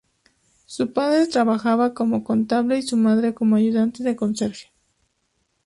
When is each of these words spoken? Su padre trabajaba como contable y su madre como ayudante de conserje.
Su 0.65 0.93
padre 0.93 1.27
trabajaba 1.27 1.93
como 1.93 2.23
contable 2.23 2.79
y 2.79 2.81
su 2.81 2.97
madre 2.97 3.35
como 3.35 3.57
ayudante 3.57 4.01
de 4.03 4.15
conserje. 4.15 4.71